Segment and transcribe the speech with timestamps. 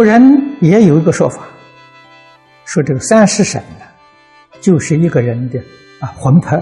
[0.00, 1.46] 古人也有一个说法，
[2.64, 3.84] 说这个三尸神呢，
[4.58, 5.58] 就是一个人的
[6.00, 6.58] 啊魂魄。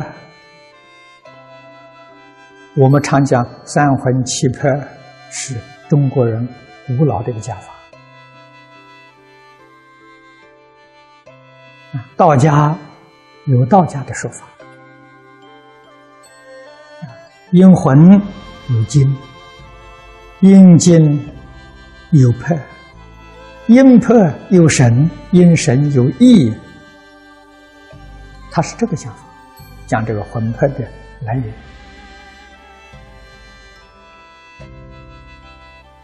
[2.75, 4.69] 我们常讲三魂七魄
[5.31, 5.57] 是
[5.89, 6.49] 中国人
[6.99, 7.73] 古老的一个讲法。
[12.17, 12.77] 道家
[13.45, 14.49] 有道家的说法，
[17.53, 18.21] 阴魂
[18.71, 19.17] 有精，
[20.41, 21.25] 阴精
[22.11, 22.59] 有魄，
[23.69, 24.17] 因魄
[24.49, 26.53] 有神，因神有意。
[28.51, 29.21] 他是这个讲法，
[29.87, 30.89] 讲这个魂魄的
[31.21, 31.45] 来源。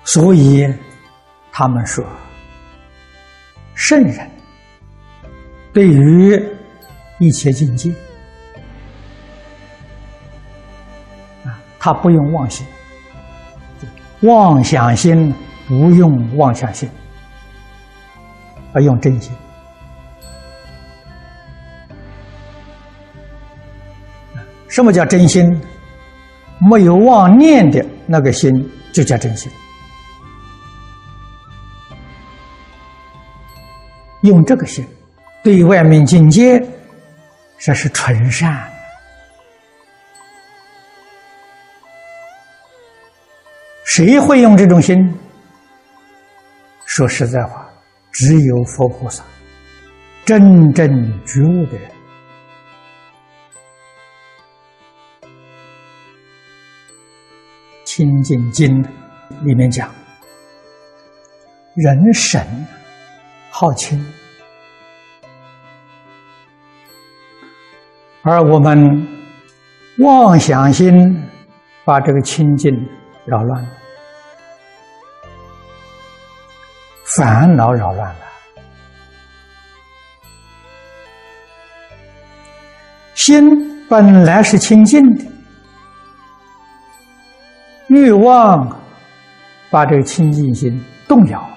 [0.04, 0.72] 所以，
[1.50, 2.04] 他们说，
[3.74, 4.30] 圣人
[5.72, 6.40] 对于
[7.18, 7.90] 一切境界
[11.44, 12.66] 啊，他不用妄心，
[14.20, 15.34] 妄想心
[15.66, 16.88] 不用妄想心，
[18.74, 19.32] 而用真心。
[24.68, 25.58] 什么叫真心？
[26.60, 28.52] 没有妄念的那个心，
[28.92, 29.50] 就叫真心。
[34.22, 34.86] 用这个心
[35.42, 36.60] 对外面境界，
[37.58, 38.66] 这是纯善。
[43.84, 45.14] 谁会用这种心？
[46.86, 47.68] 说实在话，
[48.14, 49.22] 只有佛菩萨，
[50.24, 50.88] 真正
[51.26, 51.90] 觉悟的人。
[57.84, 58.82] 《清净经》
[59.44, 59.92] 里面讲，
[61.74, 62.40] 人神。
[63.50, 64.04] 好清，
[68.22, 69.06] 而我们
[70.00, 71.16] 妄想心
[71.84, 72.72] 把这个清净
[73.24, 73.68] 扰乱了，
[77.16, 78.20] 烦恼扰乱了。
[83.14, 85.24] 心本来是清净的，
[87.88, 88.80] 欲望
[89.70, 91.48] 把这个清净心动摇。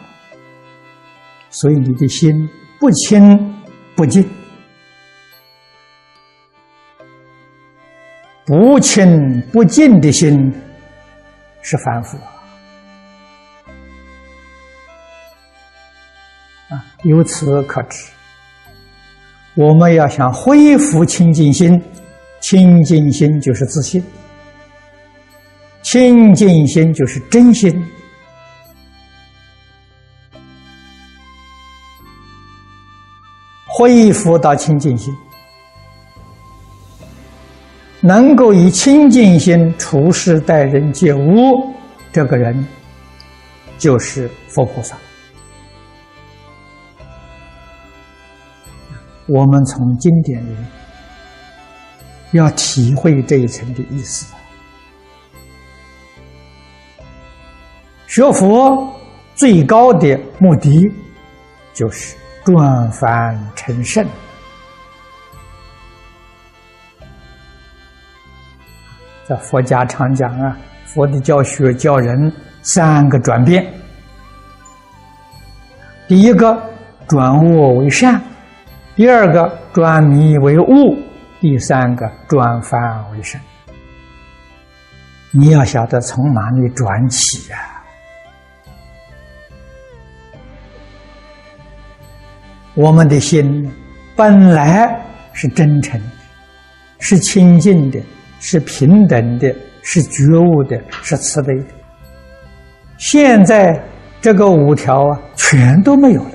[1.49, 2.47] 所以你的心
[2.79, 3.55] 不清
[3.95, 4.29] 不净，
[8.45, 10.53] 不清不净的心
[11.61, 12.17] 是凡夫
[16.69, 16.83] 啊！
[17.03, 18.05] 由此可知，
[19.55, 21.81] 我们要想恢复清净心，
[22.41, 24.03] 清净心就是自信，
[25.81, 27.81] 清净心就是真心。
[33.65, 35.15] 恢复到清净心，
[38.01, 41.71] 能够以清净心处事待人接物，
[42.11, 42.67] 这个人
[43.77, 44.97] 就是佛菩萨。
[49.27, 50.55] 我们从经典里
[52.31, 54.33] 要体会这一层的意思。
[58.07, 58.91] 学佛
[59.35, 60.91] 最高的目的
[61.73, 62.15] 就是。
[62.45, 64.07] 转凡成圣，
[69.27, 73.69] 在佛家常讲啊，佛的教学教人三个转变：
[76.07, 76.57] 第一个
[77.05, 78.21] 转恶为善，
[78.97, 80.97] 第二个转迷为悟，
[81.39, 82.81] 第三个转凡
[83.11, 83.39] 为圣。
[85.31, 87.57] 你要晓得从哪里转起呀？
[92.73, 93.71] 我们的心
[94.15, 94.99] 本来
[95.31, 96.07] 是真诚的，
[96.97, 97.99] 是清净的，
[98.39, 101.65] 是平等的，是觉悟的，是慈悲的。
[102.97, 103.79] 现在
[104.19, 106.31] 这个五条啊，全都没有了。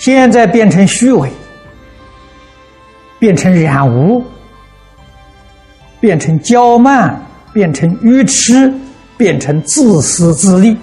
[0.00, 1.30] 现在变成虚伪，
[3.20, 4.24] 变成染污，
[6.00, 7.24] 变成骄慢，
[7.54, 8.74] 变成愚痴。
[9.18, 10.74] 变成自私自利，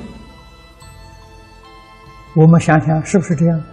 [2.36, 3.64] 我们想想是不是这样？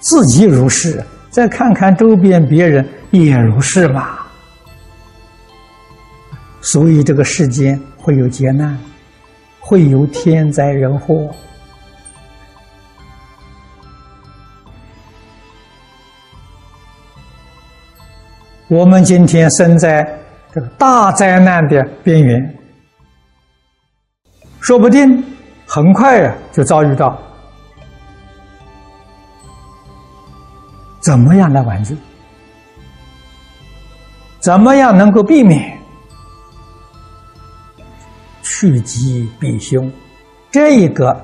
[0.00, 4.20] 自己如是，再看看周边别人也如是嘛。
[6.62, 8.74] 所以这个世间会有劫难，
[9.60, 11.28] 会有天灾人祸。
[18.68, 20.04] 我们今天生在
[20.52, 22.58] 这个大灾难的边缘，
[24.60, 25.24] 说不定
[25.66, 27.18] 很快呀就遭遇到。
[31.00, 31.94] 怎么样来挽救？
[34.40, 35.77] 怎么样能够避免？
[38.60, 39.88] 趋吉避凶，
[40.50, 41.16] 这一个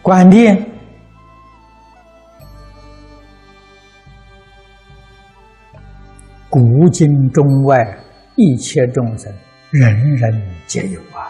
[0.00, 0.56] 观念，
[6.48, 7.76] 古今中外
[8.36, 9.34] 一切众生，
[9.70, 11.26] 人人皆有啊，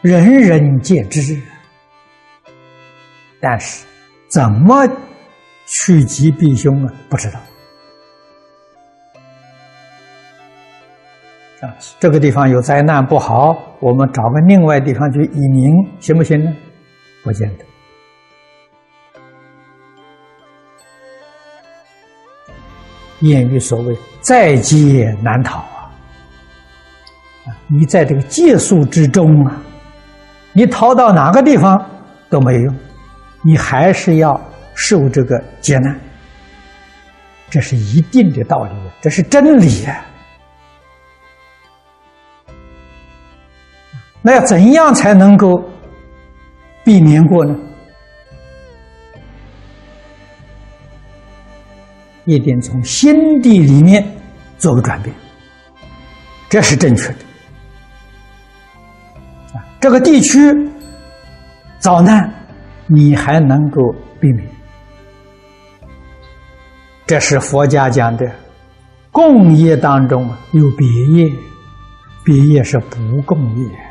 [0.00, 1.38] 人人皆知。
[3.42, 3.84] 但是，
[4.30, 4.88] 怎么
[5.66, 6.94] 趋吉避凶啊？
[7.10, 7.38] 不知道。
[11.60, 16.52] 啊，这个地方有灾难不好，我们找个另外地方去移民行不行呢？
[17.24, 17.64] 不见得。
[23.20, 25.58] 谚语所谓“在劫难逃”
[27.44, 29.60] 啊，你在这个借宿之中啊，
[30.52, 31.84] 你逃到哪个地方
[32.30, 32.72] 都没用，
[33.42, 34.40] 你还是要
[34.74, 35.98] 受这个劫难，
[37.50, 38.70] 这是一定的道理，
[39.00, 40.04] 这是真理啊。
[44.28, 45.64] 那要怎样才能够
[46.84, 47.56] 避免过呢？
[52.26, 54.06] 一定从心地里面
[54.58, 55.16] 做个转变，
[56.50, 57.14] 这是正确的。
[59.54, 60.38] 啊，这个地区
[61.78, 62.30] 遭难，
[62.86, 63.80] 你还能够
[64.20, 64.46] 避免？
[67.06, 68.30] 这是佛家讲的
[69.10, 71.32] 共业当中有别业，
[72.22, 73.87] 别业是不共业。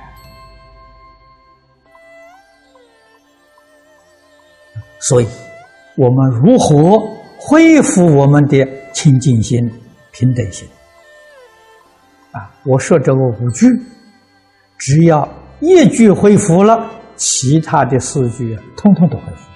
[5.00, 5.28] 所以，
[5.96, 7.00] 我们如何
[7.40, 9.60] 恢复我们的清净心、
[10.12, 10.68] 平等心？
[12.32, 13.68] 啊，我说这个五句，
[14.78, 15.28] 只要
[15.60, 19.50] 一句恢复了，其他的四句通通都恢复。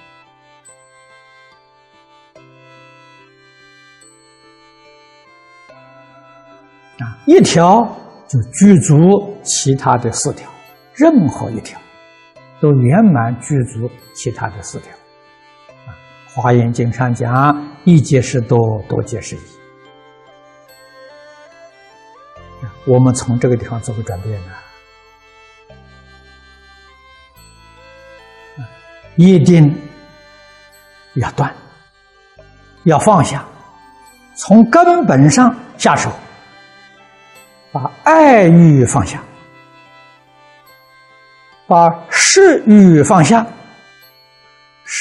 [7.04, 7.84] 啊，一条
[8.28, 10.48] 就具足其他的四条，
[10.94, 11.78] 任何一条
[12.60, 14.92] 都圆满具足其他的四条。
[16.34, 19.40] 华严经上讲：“一解释多，多解释一。”
[22.86, 24.52] 我们从这个地方做个转变呢，
[29.16, 29.72] 一定
[31.14, 31.54] 要断，
[32.84, 33.44] 要放下，
[34.34, 36.10] 从根本上下手，
[37.70, 39.22] 把爱欲放下，
[41.66, 43.46] 把事欲放下。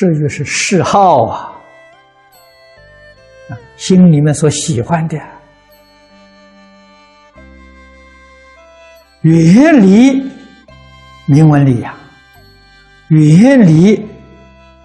[0.01, 1.53] 嗜欲是嗜好啊，
[3.77, 5.15] 心里面所喜欢的，
[9.21, 10.27] 远离
[11.27, 11.93] 名闻利养，
[13.09, 14.03] 远离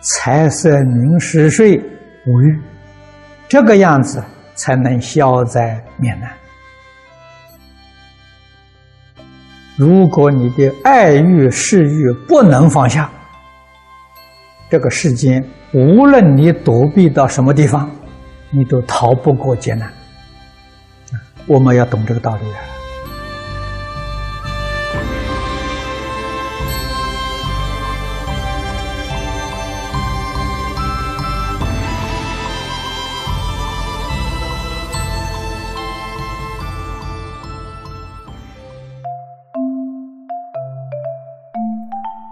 [0.03, 1.79] 财色名食睡
[2.27, 2.61] 五欲，
[3.49, 4.23] 这个样子
[4.55, 6.31] 才能消灾免难。
[9.77, 13.11] 如果你的爱欲、嗜欲不能放下，
[14.69, 17.89] 这个世间，无论你躲避到什么地方，
[18.51, 19.89] 你都逃不过劫难。
[21.47, 22.59] 我们要懂这个道理啊！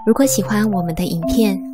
[0.05, 1.74] 如果喜欢我们的影片。